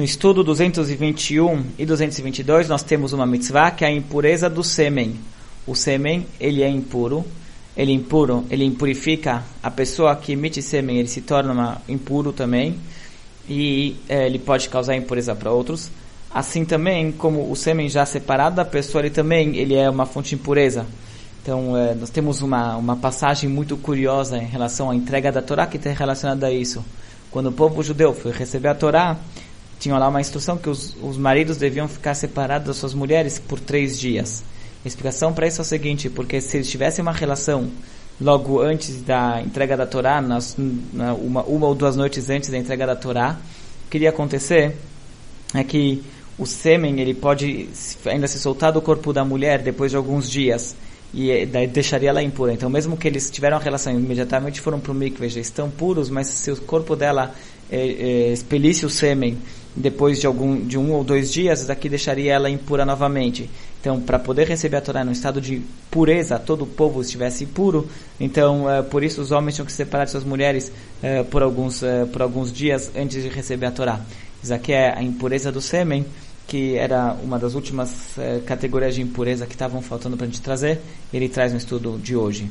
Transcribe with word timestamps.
No 0.00 0.04
estudo 0.04 0.42
221 0.42 1.62
e 1.78 1.84
222 1.84 2.70
nós 2.70 2.82
temos 2.82 3.12
uma 3.12 3.26
mitzvah 3.26 3.70
que 3.70 3.84
é 3.84 3.88
a 3.88 3.92
impureza 3.92 4.48
do 4.48 4.64
sêmen. 4.64 5.14
O 5.66 5.74
sêmen, 5.74 6.26
ele 6.40 6.62
é 6.62 6.70
impuro, 6.70 7.22
ele 7.76 7.92
é 7.92 7.94
impuro, 7.94 8.46
ele 8.48 8.64
impurifica 8.64 9.44
a 9.62 9.70
pessoa 9.70 10.16
que 10.16 10.32
emite 10.32 10.62
sêmen, 10.62 10.96
ele 10.96 11.06
se 11.06 11.20
torna 11.20 11.52
uma, 11.52 11.82
impuro 11.86 12.32
também 12.32 12.76
e 13.46 13.94
é, 14.08 14.24
ele 14.24 14.38
pode 14.38 14.70
causar 14.70 14.96
impureza 14.96 15.34
para 15.34 15.52
outros. 15.52 15.90
Assim 16.32 16.64
também, 16.64 17.12
como 17.12 17.52
o 17.52 17.54
sêmen 17.54 17.86
já 17.90 18.06
separado 18.06 18.56
da 18.56 18.64
pessoa, 18.64 19.02
ele 19.02 19.10
também 19.10 19.54
ele 19.54 19.74
é 19.74 19.90
uma 19.90 20.06
fonte 20.06 20.30
de 20.30 20.36
impureza. 20.36 20.86
Então, 21.42 21.76
é, 21.76 21.94
nós 21.94 22.08
temos 22.08 22.40
uma, 22.40 22.74
uma 22.74 22.96
passagem 22.96 23.50
muito 23.50 23.76
curiosa 23.76 24.38
em 24.38 24.46
relação 24.46 24.90
à 24.90 24.96
entrega 24.96 25.30
da 25.30 25.42
Torá 25.42 25.66
que 25.66 25.76
está 25.76 25.90
relacionada 25.90 26.46
a 26.46 26.50
isso. 26.50 26.82
Quando 27.30 27.50
o 27.50 27.52
povo 27.52 27.82
judeu 27.82 28.14
foi 28.14 28.32
receber 28.32 28.68
a 28.68 28.74
Torá, 28.74 29.18
tinha 29.80 29.96
lá 29.98 30.08
uma 30.08 30.20
instrução 30.20 30.58
que 30.58 30.68
os, 30.68 30.94
os 31.02 31.16
maridos 31.16 31.56
deviam 31.56 31.88
ficar 31.88 32.14
separados 32.14 32.68
das 32.68 32.76
suas 32.76 32.94
mulheres 32.94 33.38
por 33.38 33.58
três 33.58 33.98
dias. 33.98 34.44
A 34.84 34.86
explicação 34.86 35.32
para 35.32 35.46
isso 35.46 35.60
é 35.60 35.62
o 35.62 35.64
seguinte, 35.64 36.08
porque 36.10 36.40
se 36.40 36.58
eles 36.58 36.70
tivessem 36.70 37.02
uma 37.02 37.12
relação 37.12 37.70
logo 38.20 38.60
antes 38.60 39.00
da 39.00 39.40
entrega 39.40 39.76
da 39.76 39.86
Torá, 39.86 40.20
nas, 40.20 40.54
na, 40.92 41.14
uma, 41.14 41.42
uma 41.44 41.66
ou 41.66 41.74
duas 41.74 41.96
noites 41.96 42.28
antes 42.28 42.50
da 42.50 42.58
entrega 42.58 42.86
da 42.86 42.94
Torá, 42.94 43.38
o 43.86 43.90
que 43.90 43.96
iria 43.96 44.10
acontecer 44.10 44.76
é 45.54 45.64
que 45.64 46.04
o 46.38 46.46
sêmen 46.46 47.00
ele 47.00 47.14
pode 47.14 47.68
ainda 48.04 48.28
se 48.28 48.38
soltar 48.38 48.72
do 48.72 48.82
corpo 48.82 49.12
da 49.12 49.24
mulher 49.24 49.62
depois 49.62 49.90
de 49.90 49.96
alguns 49.96 50.30
dias 50.30 50.76
e 51.12 51.30
eh, 51.30 51.46
daí 51.46 51.66
deixaria 51.66 52.10
ela 52.10 52.22
impura. 52.22 52.52
Então, 52.52 52.70
mesmo 52.70 52.96
que 52.96 53.08
eles 53.08 53.30
tiveram 53.30 53.56
a 53.56 53.60
relação 53.60 53.92
imediatamente 53.92 54.60
foram 54.60 54.78
para 54.78 54.92
o 54.92 54.94
mikve, 54.94 55.28
já 55.28 55.40
estão 55.40 55.70
puros, 55.70 56.08
mas 56.08 56.28
se 56.28 56.50
o 56.50 56.56
corpo 56.56 56.94
dela 56.94 57.34
é, 57.70 57.78
é, 57.78 58.32
expelisse 58.32 58.86
o 58.86 58.90
sêmen 58.90 59.38
depois 59.74 60.20
de 60.20 60.26
algum 60.26 60.60
de 60.60 60.78
um 60.78 60.92
ou 60.92 61.04
dois 61.04 61.32
dias, 61.32 61.66
daqui 61.66 61.88
deixaria 61.88 62.32
ela 62.32 62.50
impura 62.50 62.84
novamente. 62.84 63.48
Então, 63.80 64.00
para 64.00 64.18
poder 64.18 64.46
receber 64.46 64.76
a 64.76 64.80
Torá 64.80 65.04
no 65.04 65.12
estado 65.12 65.40
de 65.40 65.62
pureza, 65.90 66.38
todo 66.38 66.62
o 66.62 66.66
povo 66.66 67.00
estivesse 67.00 67.46
puro. 67.46 67.88
Então, 68.18 68.70
é, 68.70 68.82
por 68.82 69.02
isso 69.02 69.20
os 69.20 69.30
homens 69.30 69.54
tinham 69.54 69.66
que 69.66 69.72
separar 69.72 70.04
de 70.04 70.10
suas 70.10 70.24
mulheres 70.24 70.72
por 71.30 71.42
alguns 71.42 71.82
por 72.12 72.20
alguns 72.20 72.52
dias 72.52 72.90
antes 72.94 73.22
de 73.22 73.28
receber 73.30 73.66
a 73.66 73.70
Torá. 73.70 74.00
Isso 74.42 74.52
aqui 74.52 74.72
é 74.72 74.96
a 74.96 75.02
impureza 75.02 75.50
do 75.50 75.60
sêmen 75.60 76.04
que 76.46 76.76
era 76.76 77.16
uma 77.22 77.38
das 77.38 77.54
últimas 77.54 78.16
categorias 78.44 78.96
de 78.96 79.00
impureza 79.00 79.46
que 79.46 79.52
estavam 79.52 79.80
faltando 79.80 80.16
para 80.16 80.26
a 80.26 80.28
gente 80.28 80.42
trazer, 80.42 80.80
ele 81.14 81.28
traz 81.28 81.52
no 81.52 81.58
estudo 81.58 81.96
de 81.96 82.16
hoje. 82.16 82.50